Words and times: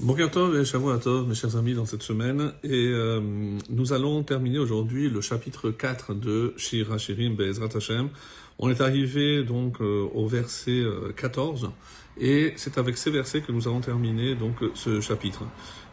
Bonjour 0.00 0.56
et 0.56 0.64
Shavuot 0.64 1.24
mes 1.26 1.34
chers 1.34 1.56
amis, 1.56 1.74
dans 1.74 1.84
cette 1.84 2.04
semaine. 2.04 2.52
Et 2.62 2.86
euh, 2.86 3.20
nous 3.68 3.92
allons 3.92 4.22
terminer 4.22 4.60
aujourd'hui 4.60 5.10
le 5.10 5.20
chapitre 5.20 5.70
4 5.72 6.14
de 6.14 6.54
Shir 6.56 6.92
HaShirim 6.92 7.34
Be'ezrat 7.34 7.70
Hashem. 7.74 8.08
On 8.60 8.70
est 8.70 8.80
arrivé 8.80 9.42
donc 9.42 9.80
euh, 9.80 10.08
au 10.14 10.28
verset 10.28 10.84
14 11.16 11.64
euh, 11.64 11.68
et 12.24 12.52
c'est 12.54 12.78
avec 12.78 12.96
ces 12.96 13.10
versets 13.10 13.40
que 13.40 13.50
nous 13.50 13.66
allons 13.66 13.80
terminer 13.80 14.36
donc 14.36 14.54
ce 14.74 15.00
chapitre. 15.00 15.42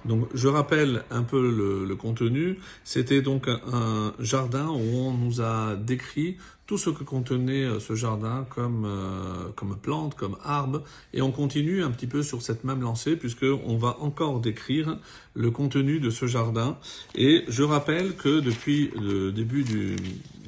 Donc 0.06 0.28
je 0.34 0.48
rappelle 0.48 1.04
un 1.12 1.24
peu 1.24 1.42
le, 1.86 1.96
contenu. 1.96 2.60
C'était 2.84 3.22
donc 3.22 3.48
un 3.48 4.14
jardin 4.20 4.68
où 4.68 4.98
on 4.98 5.14
nous 5.14 5.42
a 5.42 5.76
décrit 5.76 6.38
tout 6.68 6.78
ce 6.78 6.90
que 6.90 7.04
contenait 7.04 7.64
euh, 7.64 7.80
ce 7.80 7.94
jardin 7.94 8.46
comme, 8.50 8.86
euh, 8.86 9.50
comme 9.56 9.78
plante, 9.78 10.16
comme 10.16 10.36
arbre, 10.44 10.84
et 11.14 11.22
on 11.22 11.32
continue 11.32 11.84
un 11.84 11.92
petit 11.92 12.08
peu 12.08 12.24
sur 12.24 12.42
cette 12.42 12.64
même 12.64 12.82
lancée 12.82 13.16
puisqu'on 13.16 13.78
va 13.78 13.98
encore 14.00 14.40
décrire 14.40 14.98
le 15.36 15.52
contenu 15.52 16.00
de 16.00 16.10
ce 16.10 16.26
jardin. 16.26 16.78
Et 17.14 17.44
je 17.48 17.64
rappelle 17.64 18.16
que 18.16 18.40
depuis 18.40 18.92
le 19.00 19.32
début 19.32 19.64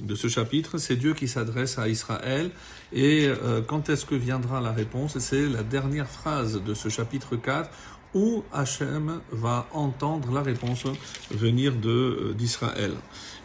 de 0.01 0.15
ce 0.15 0.27
chapitre, 0.27 0.77
c'est 0.77 0.95
Dieu 0.95 1.13
qui 1.13 1.27
s'adresse 1.27 1.77
à 1.77 1.87
Israël. 1.87 2.51
Et 2.93 3.27
euh, 3.27 3.61
quand 3.61 3.89
est-ce 3.89 4.05
que 4.05 4.15
viendra 4.15 4.61
la 4.61 4.71
réponse? 4.71 5.19
C'est 5.19 5.47
la 5.47 5.63
dernière 5.63 6.09
phrase 6.09 6.61
de 6.63 6.73
ce 6.73 6.89
chapitre 6.89 7.35
4 7.35 7.69
où 8.13 8.43
Hachem 8.51 9.21
va 9.31 9.67
entendre 9.73 10.31
la 10.31 10.41
réponse 10.41 10.85
venir 11.31 11.75
de 11.75 12.33
d'Israël. 12.37 12.93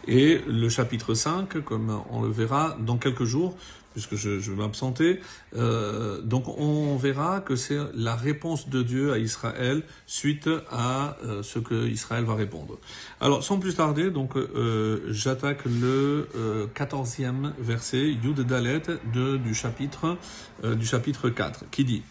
Et 0.07 0.41
le 0.47 0.69
chapitre 0.69 1.13
5, 1.13 1.63
comme 1.63 2.01
on 2.09 2.21
le 2.21 2.29
verra 2.29 2.75
dans 2.79 2.97
quelques 2.97 3.23
jours, 3.23 3.55
puisque 3.93 4.15
je, 4.15 4.29
vais 4.29 4.55
m'absenter, 4.55 5.19
euh, 5.55 6.19
donc 6.21 6.47
on 6.47 6.97
verra 6.97 7.41
que 7.41 7.55
c'est 7.55 7.77
la 7.93 8.15
réponse 8.15 8.67
de 8.67 8.81
Dieu 8.81 9.13
à 9.13 9.19
Israël 9.19 9.83
suite 10.07 10.49
à 10.71 11.17
euh, 11.23 11.43
ce 11.43 11.59
que 11.59 11.87
Israël 11.87 12.23
va 12.25 12.35
répondre. 12.35 12.79
Alors, 13.21 13.43
sans 13.43 13.59
plus 13.59 13.75
tarder, 13.75 14.09
donc 14.09 14.35
euh, 14.35 15.01
j'attaque 15.09 15.65
le 15.65 16.27
euh, 16.35 16.67
quatorzième 16.73 17.53
verset, 17.59 18.09
Yud 18.09 18.41
Dalet, 18.41 18.81
du 19.13 19.53
chapitre 19.53 20.17
euh, 20.63 20.75
du 20.75 20.85
chapitre 20.85 21.29
4, 21.29 21.65
qui 21.71 21.83
dit 21.83 22.03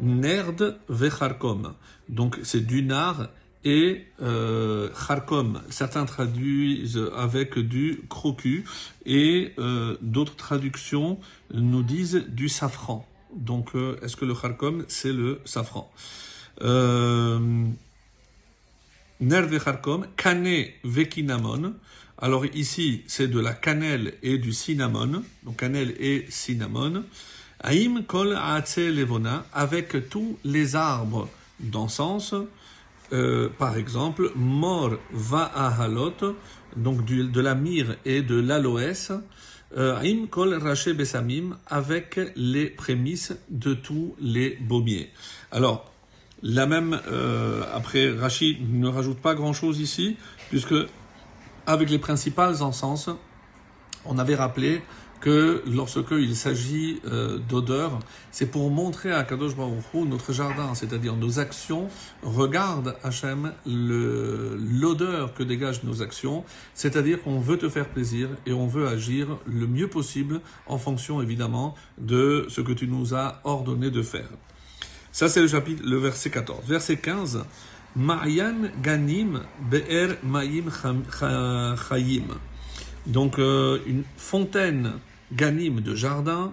Nerd 0.00 0.78
vecharkom. 0.88 1.74
Donc 2.08 2.38
c'est 2.42 2.66
du 2.66 2.82
nard 2.82 3.28
et 3.64 4.06
euh, 4.22 4.88
Kharkom, 4.90 5.60
certains 5.68 6.04
traduisent 6.04 7.02
avec 7.16 7.58
du 7.58 8.02
crocu 8.08 8.64
et 9.04 9.52
euh, 9.58 9.96
d'autres 10.00 10.36
traductions 10.36 11.18
nous 11.52 11.82
disent 11.82 12.24
du 12.28 12.48
safran. 12.48 13.06
Donc 13.34 13.74
euh, 13.74 13.98
est-ce 14.02 14.16
que 14.16 14.24
le 14.24 14.34
Kharkom 14.34 14.84
c'est 14.88 15.12
le 15.12 15.40
safran? 15.44 15.92
Euh, 16.62 17.66
Ner 19.20 19.58
Kharkom, 19.62 20.06
kane 20.16 20.66
vekinamon. 20.84 21.74
Alors 22.16 22.46
ici 22.46 23.02
c'est 23.08 23.28
de 23.28 23.40
la 23.40 23.52
cannelle 23.52 24.14
et 24.22 24.38
du 24.38 24.52
cinnamon, 24.52 25.24
donc 25.42 25.56
cannelle 25.56 25.94
et 25.98 26.26
cinnamon. 26.30 27.04
Aim 27.64 28.02
kol 28.06 28.38
levona, 28.76 29.44
avec 29.52 30.08
tous 30.08 30.38
les 30.44 30.76
arbres 30.76 31.28
d'encens. 31.60 32.34
Euh, 33.12 33.48
par 33.58 33.76
exemple, 33.76 34.30
mor 34.36 34.92
va 35.12 35.44
halot, 35.44 36.36
donc 36.76 37.04
de 37.04 37.40
la 37.40 37.54
myrrhe 37.54 37.96
et 38.04 38.22
de 38.22 38.38
l'aloès, 38.38 39.12
euh, 39.76 39.98
im 40.00 40.26
kol 40.26 40.54
raché 40.54 40.92
besamim, 40.92 41.56
avec 41.66 42.20
les 42.36 42.66
prémices 42.66 43.34
de 43.48 43.74
tous 43.74 44.14
les 44.20 44.56
baumiers. 44.60 45.10
Alors, 45.50 45.90
la 46.42 46.66
même, 46.66 47.00
euh, 47.10 47.64
après, 47.74 48.10
Rachid 48.10 48.58
ne 48.72 48.86
rajoute 48.88 49.18
pas 49.18 49.34
grand-chose 49.34 49.80
ici, 49.80 50.16
puisque 50.50 50.74
avec 51.66 51.90
les 51.90 51.98
principales 51.98 52.62
encens, 52.62 53.10
on 54.04 54.18
avait 54.18 54.36
rappelé 54.36 54.82
que 55.20 55.62
lorsque 55.66 56.10
il 56.12 56.36
s'agit 56.36 57.00
euh, 57.06 57.38
d'odeur, 57.38 57.98
c'est 58.30 58.46
pour 58.46 58.70
montrer 58.70 59.12
à 59.12 59.24
Kadosh 59.24 59.56
Baruch 59.56 59.84
Hu, 59.92 60.02
notre 60.02 60.32
jardin, 60.32 60.74
c'est-à-dire 60.74 61.16
nos 61.16 61.38
actions, 61.38 61.88
regarde 62.22 62.96
Hachem 63.02 63.52
l'odeur 63.66 65.34
que 65.34 65.42
dégagent 65.42 65.82
nos 65.84 66.02
actions, 66.02 66.44
c'est-à-dire 66.74 67.22
qu'on 67.22 67.40
veut 67.40 67.58
te 67.58 67.68
faire 67.68 67.88
plaisir 67.88 68.28
et 68.46 68.52
on 68.52 68.66
veut 68.66 68.86
agir 68.86 69.38
le 69.46 69.66
mieux 69.66 69.88
possible 69.88 70.40
en 70.66 70.78
fonction 70.78 71.20
évidemment 71.20 71.74
de 71.98 72.46
ce 72.48 72.60
que 72.60 72.72
tu 72.72 72.86
nous 72.86 73.14
as 73.14 73.40
ordonné 73.44 73.90
de 73.90 74.02
faire. 74.02 74.28
Ça 75.10 75.28
c'est 75.28 75.40
le 75.40 75.48
chapitre, 75.48 75.82
le 75.84 75.96
verset 75.96 76.30
14. 76.30 76.64
Verset 76.66 76.96
15. 76.98 77.44
Ma'yan 77.96 78.70
ganim 78.82 79.40
be'er 79.70 80.18
ma'im 80.22 80.70
chayim. 81.88 82.26
Donc 83.08 83.38
euh, 83.38 83.78
une 83.86 84.04
fontaine 84.16 84.92
ganim 85.32 85.80
de 85.80 85.94
jardin, 85.94 86.52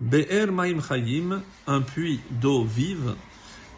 be'er 0.00 0.50
ma'im 0.50 0.80
chayim, 0.80 1.42
un 1.66 1.80
puits 1.82 2.20
d'eau 2.30 2.64
vive, 2.64 3.14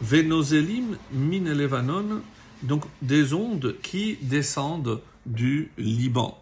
venozelim 0.00 0.96
min 1.12 1.52
levanon, 1.52 2.22
donc 2.62 2.84
des 3.02 3.34
ondes 3.34 3.74
qui 3.82 4.18
descendent 4.22 5.00
du 5.26 5.70
Liban. 5.76 6.38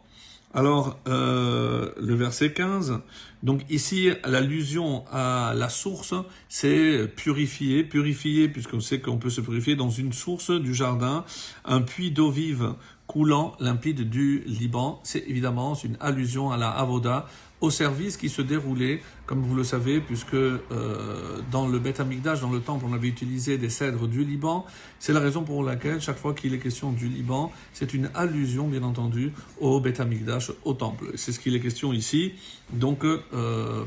Alors, 0.52 0.98
euh, 1.06 1.90
le 2.00 2.14
verset 2.14 2.52
15, 2.52 3.00
donc 3.42 3.62
ici, 3.70 4.10
l'allusion 4.24 5.04
à 5.10 5.54
la 5.56 5.68
source, 5.68 6.14
c'est 6.48 7.08
purifier, 7.16 7.84
purifier, 7.84 8.48
puisqu'on 8.48 8.80
sait 8.80 9.00
qu'on 9.00 9.16
peut 9.16 9.30
se 9.30 9.40
purifier 9.40 9.76
dans 9.76 9.90
une 9.90 10.12
source 10.12 10.50
du 10.50 10.74
jardin, 10.74 11.24
un 11.64 11.80
puits 11.80 12.10
d'eau 12.10 12.30
vive 12.30 12.74
coulant 13.06 13.54
limpide 13.58 14.08
du 14.08 14.44
Liban. 14.46 15.00
C'est 15.02 15.24
évidemment 15.26 15.74
une 15.74 15.96
allusion 16.00 16.52
à 16.52 16.56
la 16.56 16.70
Avoda, 16.70 17.26
au 17.60 17.70
service 17.70 18.16
qui 18.16 18.28
se 18.28 18.40
déroulait, 18.40 19.02
comme 19.26 19.42
vous 19.42 19.54
le 19.54 19.64
savez, 19.64 20.00
puisque 20.00 20.34
euh, 20.34 21.40
dans 21.50 21.68
le 21.68 21.78
Beth 21.78 22.00
Amikdash, 22.00 22.40
dans 22.40 22.50
le 22.50 22.60
temple, 22.60 22.86
on 22.88 22.92
avait 22.92 23.08
utilisé 23.08 23.58
des 23.58 23.68
cèdres 23.68 24.08
du 24.08 24.24
Liban. 24.24 24.64
C'est 24.98 25.12
la 25.12 25.20
raison 25.20 25.42
pour 25.42 25.62
laquelle, 25.62 26.00
chaque 26.00 26.18
fois 26.18 26.34
qu'il 26.34 26.54
est 26.54 26.58
question 26.58 26.92
du 26.92 27.08
Liban, 27.08 27.52
c'est 27.72 27.92
une 27.92 28.10
allusion, 28.14 28.66
bien 28.66 28.82
entendu, 28.82 29.32
au 29.60 29.80
Beth 29.80 30.00
Amikdash, 30.00 30.52
au 30.64 30.72
temple. 30.72 31.12
C'est 31.16 31.32
ce 31.32 31.40
qu'il 31.40 31.54
est 31.54 31.60
question 31.60 31.92
ici, 31.92 32.32
donc 32.72 33.04
euh, 33.04 33.22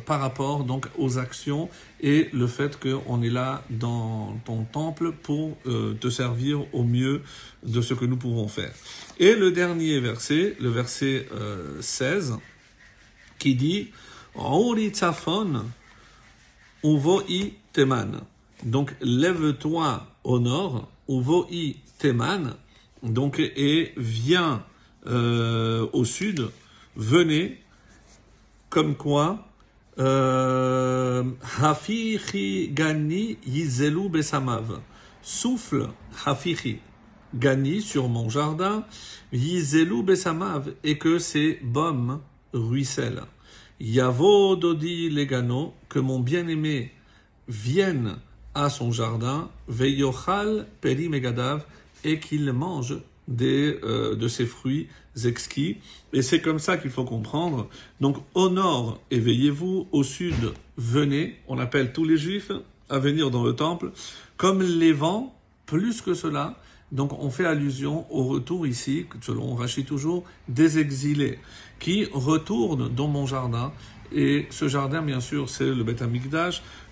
par 0.06 0.20
rapport 0.20 0.64
donc 0.64 0.88
aux 0.98 1.18
actions 1.18 1.70
et 2.00 2.30
le 2.34 2.48
fait 2.48 2.80
qu'on 2.80 3.22
est 3.22 3.30
là 3.30 3.64
dans 3.70 4.38
ton 4.46 4.64
temple 4.64 5.12
pour 5.12 5.58
euh, 5.66 5.94
te 5.96 6.10
servir 6.10 6.64
au 6.74 6.84
mieux 6.84 7.22
de 7.64 7.82
ce 7.82 7.94
que 7.94 8.06
nous 8.06 8.18
pouvons 8.18 8.48
faire. 8.48 8.74
Et 9.20 9.36
le 9.36 9.52
dernier 9.52 10.00
verset, 10.00 10.56
le 10.60 10.70
verset 10.70 11.28
16, 11.80 12.38
qui 13.40 13.56
dit 13.56 13.90
Tzafon 14.36 15.66
uvoi 16.84 17.24
teman. 17.72 18.22
Donc 18.64 18.94
lève-toi 19.02 20.08
au 20.24 20.40
nord, 20.40 20.90
uvoi 21.08 21.48
teman. 22.00 22.56
Donc 23.02 23.40
et 23.40 23.94
viens 23.98 24.64
euh, 25.08 25.88
au 25.92 26.06
sud, 26.06 26.50
venez, 26.96 27.63
comme 28.74 28.96
quoi 28.96 29.46
euh, 30.00 31.24
gani 32.72 33.38
yizelu 33.46 34.10
besamav. 34.10 34.80
Souffle 35.22 35.90
hafichi 36.26 36.80
gani 37.36 37.82
sur 37.82 38.10
mon 38.10 38.30
jardin, 38.30 38.84
yizelu 39.32 40.02
besamav, 40.02 40.74
et 40.84 40.98
que 40.98 41.20
ces 41.20 41.60
baumes 41.62 42.20
ruissellent. 42.52 43.28
Yavo 43.80 44.56
dodi 44.56 45.12
legano, 45.12 45.76
que 45.88 46.00
mon 46.00 46.20
bien-aimé 46.20 46.94
vienne 47.48 48.16
à 48.56 48.72
son 48.72 48.92
jardin, 48.92 49.52
veyochal 49.68 50.66
peri 50.82 51.10
megadav, 51.10 51.64
et 52.04 52.20
qu'il 52.20 52.52
mange 52.52 52.96
des, 53.28 53.80
euh, 53.84 54.16
de 54.16 54.28
ses 54.28 54.46
fruits 54.46 54.88
exquis. 55.26 55.78
Et 56.12 56.22
c'est 56.22 56.42
comme 56.42 56.60
ça 56.60 56.78
qu'il 56.78 56.92
faut 56.92 57.06
comprendre. 57.06 57.70
Donc 58.02 58.18
au 58.34 58.50
nord, 58.50 59.00
éveillez-vous, 59.12 59.88
au 59.92 60.04
sud, 60.04 60.54
venez, 60.78 61.40
on 61.48 61.60
appelle 61.60 61.94
tous 61.94 62.06
les 62.06 62.18
juifs 62.18 62.52
à 62.90 63.00
venir 63.00 63.32
dans 63.32 63.44
le 63.44 63.54
temple, 63.54 63.92
comme 64.38 64.62
les 64.62 64.94
vents, 64.94 65.36
plus 65.66 66.02
que 66.02 66.14
cela, 66.14 66.58
donc 66.94 67.12
on 67.20 67.32
fait 67.32 67.46
allusion 67.46 68.06
au 68.12 68.26
retour 68.26 68.68
ici, 68.68 69.08
selon 69.22 69.56
Rachid 69.56 69.86
toujours, 69.86 70.24
des 70.48 70.78
exilés 70.78 71.40
qui 71.80 72.06
retournent 72.14 72.88
dans 72.88 73.08
mon 73.08 73.26
jardin. 73.26 73.74
Et 74.14 74.46
ce 74.52 74.68
jardin, 74.68 75.02
bien 75.02 75.20
sûr, 75.20 75.50
c'est 75.50 75.66
le 75.66 75.84
Beth 75.84 76.04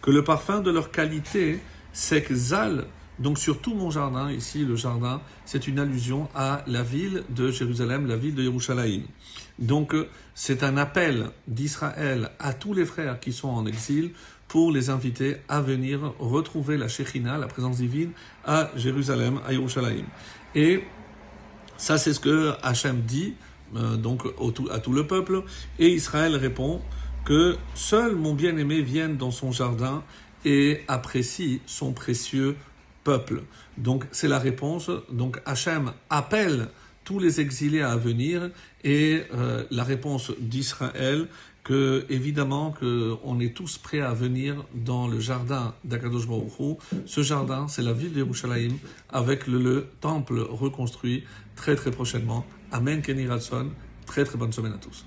que 0.01 0.09
le 0.09 0.23
parfum 0.23 0.59
de 0.61 0.71
leur 0.71 0.89
qualité 0.89 1.59
s'exhale. 1.93 2.87
Donc 3.21 3.37
sur 3.37 3.61
tout 3.61 3.75
mon 3.75 3.91
jardin, 3.91 4.31
ici 4.31 4.65
le 4.65 4.75
jardin, 4.75 5.21
c'est 5.45 5.67
une 5.67 5.77
allusion 5.77 6.27
à 6.33 6.63
la 6.65 6.81
ville 6.81 7.23
de 7.29 7.51
Jérusalem, 7.51 8.07
la 8.07 8.15
ville 8.15 8.33
de 8.33 8.41
Yerushalayim. 8.41 9.03
Donc 9.59 9.95
c'est 10.33 10.63
un 10.63 10.75
appel 10.75 11.29
d'Israël 11.47 12.31
à 12.39 12.53
tous 12.53 12.73
les 12.73 12.85
frères 12.85 13.19
qui 13.19 13.31
sont 13.31 13.49
en 13.49 13.67
exil 13.67 14.11
pour 14.47 14.71
les 14.71 14.89
inviter 14.89 15.37
à 15.47 15.61
venir 15.61 16.13
retrouver 16.17 16.77
la 16.77 16.87
Shekhinah, 16.87 17.37
la 17.37 17.47
présence 17.47 17.77
divine, 17.77 18.11
à 18.43 18.71
Jérusalem, 18.75 19.39
à 19.47 19.53
Yerushalayim. 19.53 20.05
Et 20.55 20.83
ça, 21.77 21.99
c'est 21.99 22.13
ce 22.13 22.19
que 22.19 22.53
Hachem 22.63 23.01
dit 23.01 23.35
euh, 23.75 23.97
donc 23.97 24.23
à 24.71 24.79
tout 24.79 24.93
le 24.93 25.05
peuple. 25.05 25.43
Et 25.77 25.89
Israël 25.89 26.35
répond 26.35 26.81
que 27.23 27.55
seul 27.75 28.15
mon 28.15 28.33
bien-aimé 28.33 28.81
vienne 28.81 29.15
dans 29.15 29.31
son 29.31 29.51
jardin 29.51 30.03
et 30.43 30.81
apprécie 30.87 31.61
son 31.67 31.93
précieux 31.93 32.57
Donc 33.77 34.05
c'est 34.11 34.27
la 34.27 34.39
réponse. 34.39 34.91
Donc 35.11 35.41
Hachem 35.45 35.91
appelle 36.09 36.67
tous 37.03 37.19
les 37.19 37.41
exilés 37.41 37.81
à 37.81 37.95
venir 37.97 38.49
et 38.83 39.23
euh, 39.33 39.63
la 39.71 39.83
réponse 39.83 40.31
d'Israël 40.39 41.27
que 41.63 42.05
évidemment 42.09 42.71
que 42.71 43.15
on 43.23 43.39
est 43.39 43.55
tous 43.55 43.77
prêts 43.77 44.01
à 44.01 44.13
venir 44.13 44.65
dans 44.73 45.07
le 45.07 45.19
jardin 45.19 45.75
d'Akadosh 45.83 46.27
Baruch 46.27 46.79
Ce 47.05 47.21
jardin, 47.21 47.67
c'est 47.67 47.83
la 47.83 47.93
ville 47.93 48.13
de 48.13 48.19
Yerushalayim 48.19 48.77
avec 49.09 49.47
le, 49.47 49.87
temple 49.99 50.39
reconstruit 50.39 51.23
très 51.55 51.75
très 51.75 51.91
prochainement. 51.91 52.45
Amen 52.71 53.01
Kenny 53.01 53.27
Très 54.05 54.25
très 54.25 54.37
bonne 54.37 54.51
semaine 54.51 54.73
à 54.73 54.77
tous. 54.77 54.99